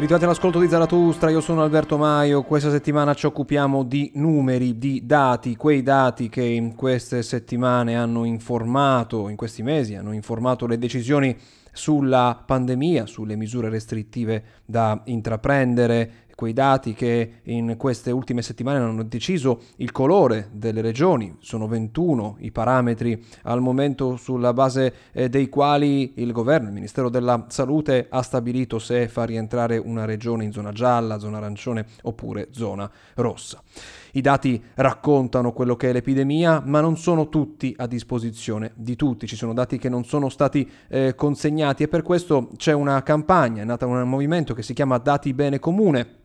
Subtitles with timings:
[0.00, 5.04] Ritrovati all'ascolto di Zaratustra, io sono Alberto Maio, questa settimana ci occupiamo di numeri, di
[5.04, 10.78] dati, quei dati che in queste settimane hanno informato, in questi mesi hanno informato le
[10.78, 11.36] decisioni
[11.70, 16.10] sulla pandemia, sulle misure restrittive da intraprendere,
[16.40, 22.36] quei dati che in queste ultime settimane hanno deciso il colore delle regioni, sono 21
[22.38, 28.06] i parametri al momento sulla base eh, dei quali il governo, il Ministero della Salute
[28.08, 33.62] ha stabilito se far rientrare una regione in zona gialla, zona arancione oppure zona rossa.
[34.12, 39.26] I dati raccontano quello che è l'epidemia, ma non sono tutti a disposizione di tutti.
[39.26, 43.60] Ci sono dati che non sono stati eh, consegnati e per questo c'è una campagna,
[43.60, 46.18] è nata un movimento che si chiama Dati Bene Comune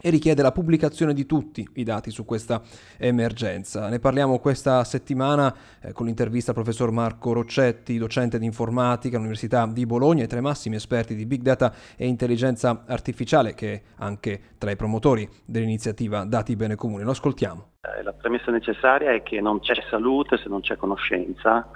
[0.00, 2.60] e richiede la pubblicazione di tutti i dati su questa
[2.98, 3.88] emergenza.
[3.88, 9.66] Ne parliamo questa settimana eh, con l'intervista al professor Marco Roccetti, docente di informatica all'Università
[9.66, 13.82] di Bologna e tra i massimi esperti di big data e intelligenza artificiale che è
[13.98, 17.04] anche tra i promotori dell'iniziativa Dati Bene Comune.
[17.04, 17.70] Lo ascoltiamo.
[17.80, 21.68] Eh, la premessa necessaria è che non c'è salute se non c'è conoscenza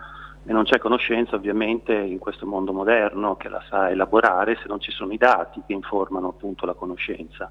[0.44, 4.80] e non c'è conoscenza ovviamente in questo mondo moderno che la sa elaborare se non
[4.80, 7.48] ci sono i dati che informano appunto la conoscenza.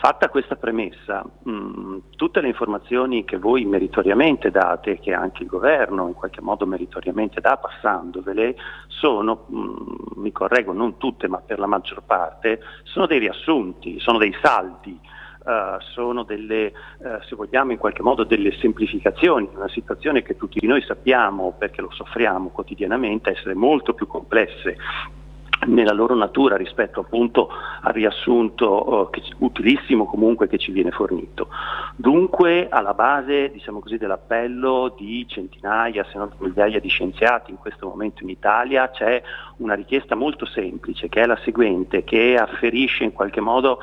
[0.00, 5.48] Fatta questa premessa, mh, mm, tutte le informazioni che voi meritoriamente date, che anche il
[5.48, 8.54] governo in qualche modo meritoriamente dà passandovele,
[8.86, 13.98] sono, mh, mm, mi correggo, non tutte ma per la maggior parte, sono dei riassunti,
[13.98, 15.16] sono dei saldi.
[15.48, 20.66] Uh, sono delle, uh, se vogliamo in qualche modo, delle semplificazioni una situazione che tutti
[20.66, 24.76] noi sappiamo, perché lo soffriamo quotidianamente, essere molto più complesse
[25.66, 27.48] nella loro natura rispetto appunto
[27.82, 31.48] al riassunto che, utilissimo comunque che ci viene fornito.
[31.96, 37.88] Dunque alla base diciamo così, dell'appello di centinaia se non migliaia di scienziati in questo
[37.88, 39.20] momento in Italia c'è
[39.58, 43.78] una richiesta molto semplice che è la seguente che afferisce in qualche modo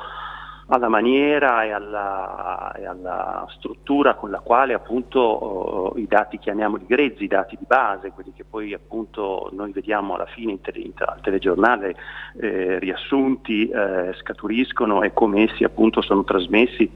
[0.68, 6.86] alla maniera e alla, e alla, struttura con la quale appunto uh, i dati chiamiamoli
[6.86, 10.90] grezzi, i dati di base, quelli che poi appunto noi vediamo alla fine in tele,
[10.96, 11.94] al telegiornale
[12.40, 16.90] eh, riassunti, eh, scaturiscono e come essi appunto sono trasmessi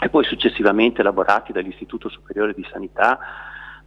[0.00, 3.18] e poi successivamente elaborati dall'Istituto Superiore di Sanità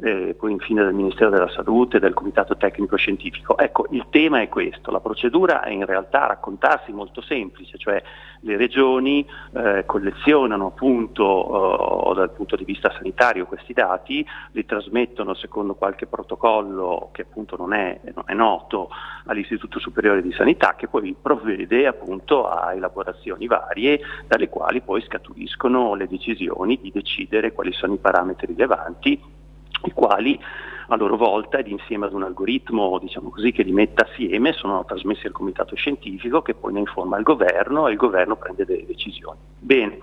[0.02, 3.58] eh, poi infine del Ministero della Salute, del Comitato Tecnico Scientifico.
[3.58, 8.02] Ecco, il tema è questo, la procedura è in realtà raccontarsi molto semplice, cioè
[8.41, 15.34] le regioni eh, collezionano appunto eh, dal punto di vista sanitario questi dati, li trasmettono
[15.34, 18.90] secondo qualche protocollo che appunto non è, non è noto
[19.25, 25.96] all'Istituto Superiore di Sanità che poi provvede appunto a elaborazioni varie dalle quali poi scaturiscono
[25.96, 29.36] le decisioni di decidere quali sono i parametri rilevanti
[29.83, 30.39] i quali
[30.89, 34.85] a loro volta ed insieme ad un algoritmo diciamo così, che li metta assieme sono
[34.85, 38.85] trasmessi al comitato scientifico che poi ne informa il governo e il governo prende delle
[38.85, 39.38] decisioni.
[39.59, 39.99] Bene,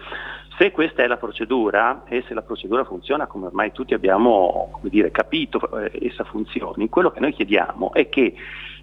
[0.56, 5.10] se questa è la procedura e se la procedura funziona come ormai tutti abbiamo dire,
[5.10, 8.34] capito eh, essa funzioni, quello che noi chiediamo è che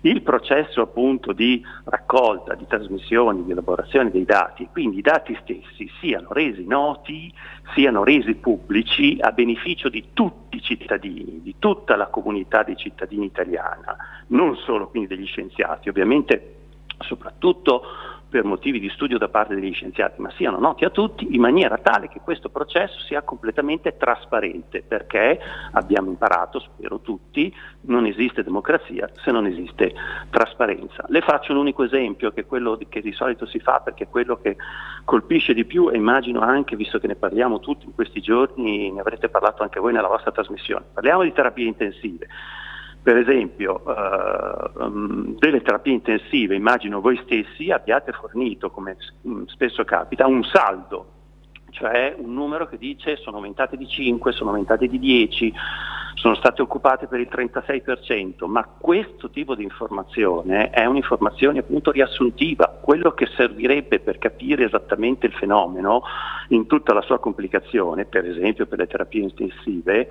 [0.04, 5.90] il processo appunto di raccolta, di trasmissione, di elaborazione dei dati, quindi i dati stessi
[6.00, 7.32] siano resi noti,
[7.76, 13.26] siano resi pubblici a beneficio di tutti i cittadini, di tutta la comunità dei cittadini
[13.26, 13.96] italiana,
[14.28, 16.56] non solo quindi degli scienziati, ovviamente
[17.02, 17.84] soprattutto
[18.32, 21.78] per motivi di studio da parte degli scienziati, ma siano noti a tutti in maniera
[21.78, 25.38] tale che questo processo sia completamente trasparente, perché
[25.74, 29.94] abbiamo imparato, spero tutti, non esiste democrazia se non esiste
[30.30, 31.04] trasparenza.
[31.10, 34.10] Le faccio un unico esempio, che è quello che di solito si fa perché è
[34.10, 34.56] quello che
[35.04, 39.02] colpisce di più e immagino anche, visto che ne parliamo tutti in questi giorni, ne
[39.02, 40.86] avrete parlato anche voi nella vostra trasmissione.
[40.94, 42.28] Parliamo di terapie intensive
[43.02, 43.82] per esempio
[44.84, 48.98] mm, delle terapie intensive, immagino voi stessi abbiate fornito, come
[49.28, 51.06] mm, spesso capita, un saldo,
[51.72, 55.54] cioè un numero che dice sono aumentate di 5, sono aumentate di 10,
[56.16, 62.80] sono state occupate per il 36%, ma questo tipo di informazione è un'informazione appunto riassuntiva,
[62.82, 66.04] quello che servirebbe per capire esattamente il fenomeno
[66.50, 70.10] in tutta la sua complicazione, per esempio per le terapie intensive,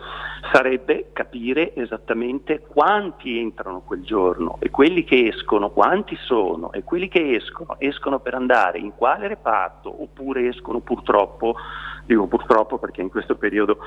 [0.53, 7.09] sarebbe capire esattamente quanti entrano quel giorno e quelli che escono quanti sono e quelli
[7.09, 11.57] che escono escono per andare in quale reparto oppure escono purtroppo,
[12.05, 13.79] dico purtroppo perché in questo periodo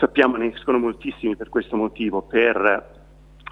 [0.00, 2.98] sappiamo ne escono moltissimi per questo motivo, per,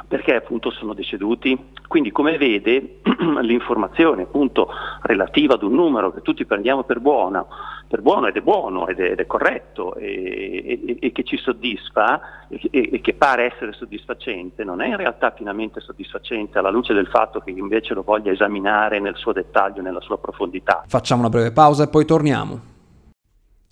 [0.09, 3.00] perché appunto sono deceduti, Quindi come vede
[3.43, 4.69] l'informazione appunto
[5.03, 7.49] relativa ad un numero che tutti prendiamo per buono,
[7.87, 11.37] per buono ed è buono ed è, ed è corretto e, e, e, che ci
[11.37, 17.06] soddisfa e, che pare essere soddisfacente, non è in realtà pienamente soddisfacente alla luce del
[17.06, 20.85] fatto che invece lo voglia esaminare nel suo dettaglio, nella sua profondità.
[20.87, 22.77] Facciamo una breve pausa e poi torniamo.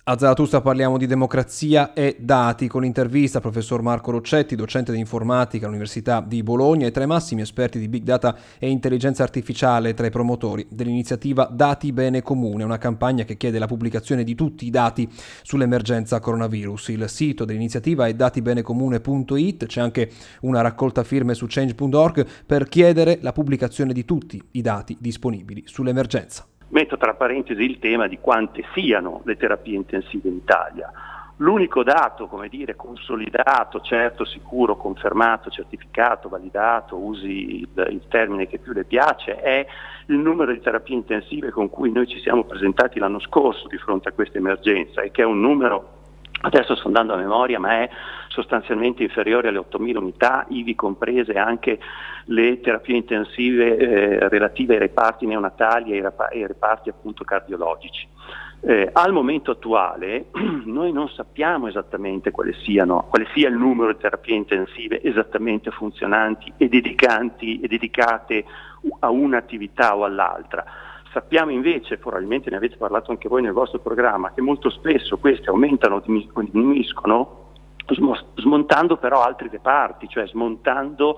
[0.09, 4.99] A Zaratustra parliamo di democrazia e dati con l'intervista al professor Marco Roccetti, docente di
[4.99, 9.93] informatica all'Università di Bologna e tra i massimi esperti di big data e intelligenza artificiale
[9.93, 14.65] tra i promotori dell'iniziativa Dati Bene Comune, una campagna che chiede la pubblicazione di tutti
[14.65, 15.09] i dati
[15.41, 16.87] sull'emergenza coronavirus.
[16.87, 20.09] Il sito dell'iniziativa è datibenecomune.it, c'è anche
[20.39, 26.47] una raccolta firme su change.org per chiedere la pubblicazione di tutti i dati disponibili sull'emergenza.
[26.69, 30.91] Metto tra parentesi il tema di quante siano le terapie intensive in Italia.
[31.37, 38.57] L'unico dato, come dire, consolidato, certo, sicuro, confermato, certificato, validato, usi il, il, termine che
[38.57, 39.65] più le piace, è
[40.07, 44.09] il numero di terapie intensive con cui noi ci siamo presentati l'anno scorso di fronte
[44.09, 45.95] a questa emergenza e che è un numero
[46.41, 47.89] adesso sto andando a memoria, ma è
[48.27, 51.79] sostanzialmente inferiore alle 8.000 unità, ivi comprese anche
[52.25, 58.07] le terapie intensive eh, relative ai reparti neonatali e ai reparti appunto cardiologici.
[58.59, 60.25] Eh, al momento attuale
[60.65, 66.51] noi non sappiamo esattamente quale, siano, quale, sia il numero di terapie intensive esattamente funzionanti
[66.57, 68.45] e, e dedicate
[68.99, 70.65] a un'attività o all'altra
[71.13, 75.49] Sappiamo invece, probabilmente ne avete parlato anche voi nel vostro programma, che molto spesso queste
[75.49, 77.45] aumentano o diminuiscono
[78.35, 81.17] smontando però altri reparti, cioè smontando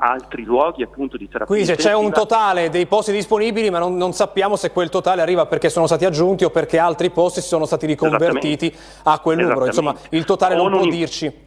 [0.00, 3.96] altri luoghi appunto di terapia Quindi se c'è un totale dei posti disponibili ma non,
[3.96, 7.66] non, sappiamo se quel totale arriva perché sono stati aggiunti o perché altri posti sono
[7.66, 8.72] stati riconvertiti
[9.04, 11.46] a quel numero, insomma il totale non, non può dirci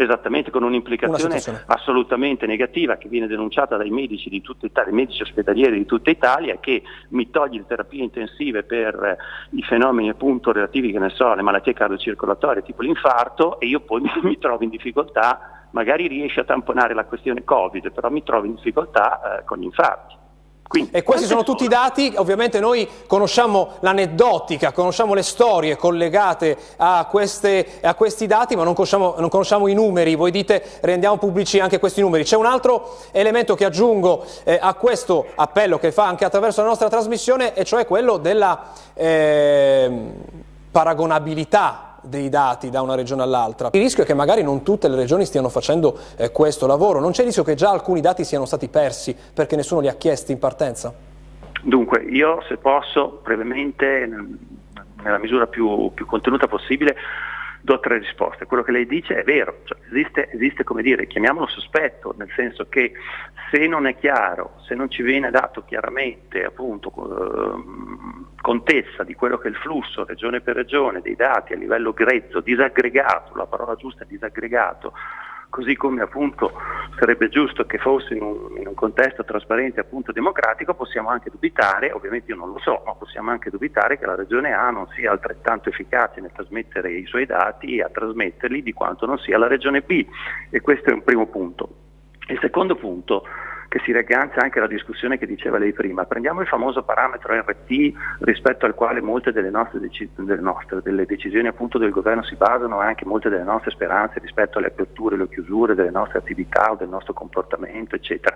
[0.00, 5.76] Esattamente, con un'implicazione assolutamente negativa che viene denunciata dai medici di tutta Italia, medici ospedalieri
[5.76, 9.16] di tutta Italia, che mi toglie le terapie intensive per
[9.50, 14.02] i fenomeni appunto relativi che ne so, alle malattie cardiocircolatorie tipo l'infarto e io poi
[14.06, 18.46] mi, mi trovo in difficoltà, magari riesce a tamponare la questione Covid, però mi trovo
[18.46, 20.14] in difficoltà eh, con gli infarti.
[20.68, 26.58] Quindi, e questi sono tutti i dati, ovviamente noi conosciamo l'aneddotica, conosciamo le storie collegate
[26.76, 31.16] a, queste, a questi dati, ma non conosciamo, non conosciamo, i numeri, voi dite rendiamo
[31.16, 32.24] pubblici anche questi numeri.
[32.24, 36.68] C'è un altro elemento che aggiungo eh, a questo appello che fa anche attraverso la
[36.68, 39.90] nostra trasmissione, e cioè quello della eh,
[40.70, 43.70] paragonabilità dei dati da una regione all'altra.
[43.72, 47.12] Il rischio è che magari non tutte le regioni stiano facendo eh, questo lavoro, non
[47.12, 50.32] c'è il rischio che già alcuni dati siano stati persi perché nessuno li ha chiesti
[50.32, 50.92] in partenza?
[51.62, 54.08] Dunque, io se posso brevemente,
[55.02, 56.96] nella misura più, più contenuta possibile,
[57.60, 58.46] do tre risposte.
[58.46, 62.68] Quello che lei dice è vero, cioè esiste, esiste, come dire, chiamiamolo sospetto, nel senso
[62.68, 62.92] che
[63.50, 69.38] se non è chiaro, se non ci viene dato chiaramente appunto eh, contezza di quello
[69.38, 73.74] che è il flusso regione per regione dei dati a livello grezzo, disaggregato, la parola
[73.74, 74.92] giusta è disaggregato,
[75.48, 76.52] così come appunto
[76.98, 81.92] sarebbe giusto che fosse in un, in un contesto trasparente e democratico, possiamo anche dubitare,
[81.92, 85.10] ovviamente io non lo so, ma possiamo anche dubitare che la regione A non sia
[85.10, 89.46] altrettanto efficace nel trasmettere i suoi dati e a trasmetterli di quanto non sia la
[89.46, 90.04] regione B
[90.50, 91.68] e questo è un primo punto.
[92.28, 93.24] Il secondo punto
[93.68, 96.06] che si riaggancia anche alla discussione che diceva lei prima.
[96.06, 101.04] Prendiamo il famoso parametro RT rispetto al quale molte delle nostre, dec- delle, nostre delle
[101.04, 105.18] decisioni del governo si basano e anche molte delle nostre speranze rispetto alle aperture e
[105.18, 108.34] le chiusure delle nostre attività o del nostro comportamento, eccetera.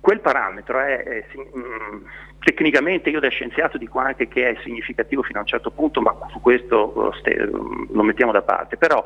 [0.00, 2.04] Quel parametro è, è mm,
[2.40, 6.14] tecnicamente io da scienziato dico anche che è significativo fino a un certo punto, ma
[6.30, 8.76] su questo ste, lo mettiamo da parte.
[8.76, 9.02] Però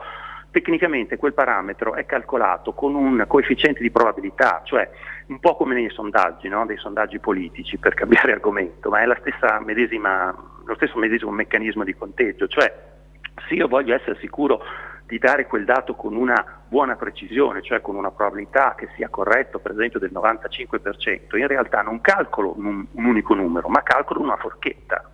[0.50, 4.88] tecnicamente quel parametro è calcolato con un coefficiente di probabilità, cioè
[5.26, 6.67] un po' come nei sondaggi, no?
[6.67, 9.07] dei sondaggi politici per cambiare argomento, ma è
[9.64, 12.73] medesima, lo stesso medesimo meccanismo di conteggio, cioè
[13.47, 14.62] se io voglio essere sicuro
[15.09, 19.59] di dare quel dato con una buona precisione, cioè con una probabilità che sia corretto
[19.59, 24.37] per esempio del 95%, in realtà non calcolo un, un unico numero, ma calcolo una
[24.37, 25.11] forchetta.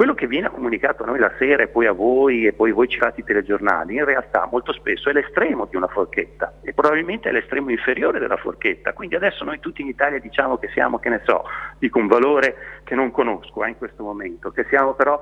[0.00, 2.88] Quello che viene comunicato a noi la sera e poi a voi e poi voi
[2.88, 7.28] ci fate i telegiornali, in realtà molto spesso è l'estremo di una forchetta e probabilmente
[7.28, 8.94] è l'estremo inferiore della forchetta.
[8.94, 11.44] Quindi adesso noi tutti in Italia diciamo che siamo, che ne so,
[11.76, 15.20] dico un valore che non conosco eh, in questo momento, che siamo però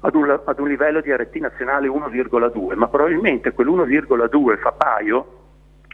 [0.00, 5.38] ad un, ad un livello di RT nazionale 1,2, ma probabilmente quell'1,2 fa paio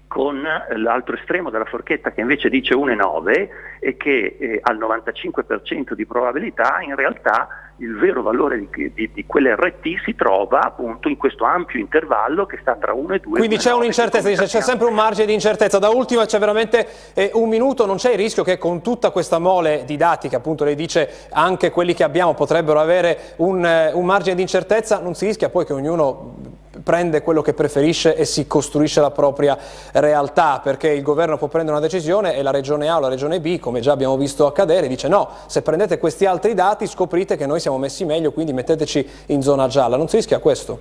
[0.09, 3.49] con l'altro estremo della forchetta che invece dice 1,9
[3.79, 9.25] e che eh, al 95% di probabilità in realtà il vero valore di, di, di
[9.27, 13.39] quell'RT si trova appunto in questo ampio intervallo che sta tra 1 e 2.
[13.39, 15.79] Quindi c'è un'incertezza, c'è sempre un margine di incertezza.
[15.79, 19.39] Da ultima c'è veramente eh, un minuto, non c'è il rischio che con tutta questa
[19.39, 23.93] mole di dati che appunto lei dice anche quelli che abbiamo potrebbero avere un, eh,
[23.93, 26.48] un margine di incertezza, non si rischia poi che ognuno
[26.88, 29.59] prende quello che preferisce e si costruisce la propria
[29.92, 33.40] realtà, perché il governo può prendere una decisione e la regione A o la regione
[33.40, 37.45] B, come già abbiamo visto accadere, dice no, se prendete questi altri dati scoprite che
[37.45, 39.99] noi siamo messi meglio, quindi metteteci in zona gialla.
[39.99, 40.80] Non si rischia questo?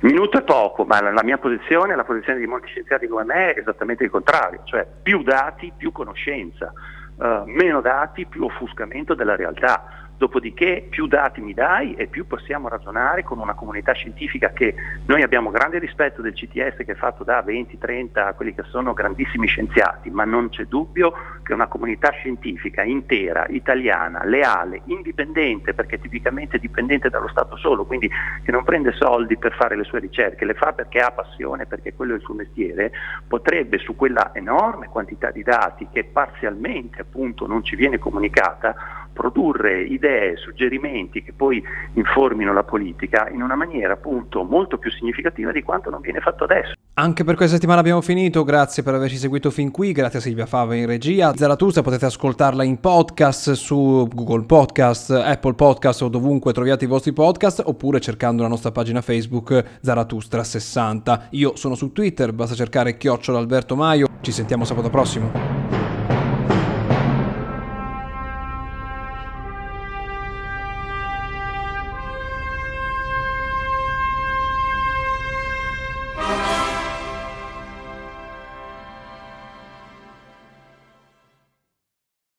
[0.00, 3.60] Minuto è poco, ma la, mia posizione, la posizione di molti scienziati come me è
[3.60, 6.72] esattamente il contrario, cioè più dati, più conoscenza,
[7.18, 10.05] uh, meno dati, più offuscamento della realtà.
[10.18, 14.74] Dopodiché più dati mi dai e più possiamo ragionare con una comunità scientifica che
[15.06, 19.46] noi abbiamo grande rispetto del CTS che è fatto da 20-30 quelli che sono grandissimi
[19.46, 26.58] scienziati, ma non c'è dubbio che una comunità scientifica intera, italiana, leale, indipendente, perché tipicamente
[26.58, 28.10] dipendente dallo Stato solo, quindi
[28.42, 31.94] che non prende soldi per fare le sue ricerche, le fa perché ha passione, perché
[31.94, 32.90] quello è il suo mestiere,
[33.28, 39.82] potrebbe su quella enorme quantità di dati che parzialmente appunto non ci viene comunicata produrre
[39.82, 41.62] idee, suggerimenti che poi
[41.94, 46.44] informino la politica in una maniera appunto molto più significativa di quanto non viene fatto
[46.44, 46.74] adesso.
[46.98, 50.46] Anche per questa settimana abbiamo finito, grazie per averci seguito fin qui, grazie a Silvia
[50.46, 51.34] Fava in regia.
[51.34, 57.12] Zaratustra potete ascoltarla in podcast su Google Podcast, Apple Podcast o dovunque troviate i vostri
[57.12, 61.28] podcast oppure cercando la nostra pagina Facebook Zaratustra60.
[61.30, 65.55] Io sono su Twitter, basta cercare chiocciola Alberto Maio, ci sentiamo sabato prossimo.